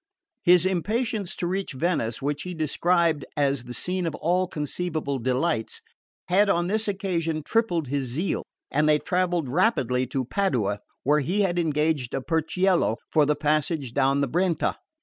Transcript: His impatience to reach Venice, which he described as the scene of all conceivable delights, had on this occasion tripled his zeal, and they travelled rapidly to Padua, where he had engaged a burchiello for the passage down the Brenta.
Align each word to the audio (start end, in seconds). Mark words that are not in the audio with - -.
His 0.41 0.65
impatience 0.65 1.35
to 1.35 1.45
reach 1.45 1.73
Venice, 1.73 2.23
which 2.23 2.41
he 2.41 2.55
described 2.55 3.23
as 3.37 3.65
the 3.65 3.73
scene 3.75 4.07
of 4.07 4.15
all 4.15 4.47
conceivable 4.47 5.19
delights, 5.19 5.79
had 6.27 6.49
on 6.49 6.65
this 6.65 6.87
occasion 6.87 7.43
tripled 7.43 7.89
his 7.89 8.07
zeal, 8.07 8.43
and 8.71 8.89
they 8.89 8.97
travelled 8.97 9.47
rapidly 9.47 10.07
to 10.07 10.25
Padua, 10.25 10.79
where 11.03 11.19
he 11.19 11.41
had 11.41 11.59
engaged 11.59 12.15
a 12.15 12.19
burchiello 12.19 12.95
for 13.11 13.27
the 13.27 13.35
passage 13.35 13.93
down 13.93 14.21
the 14.21 14.27
Brenta. 14.27 14.73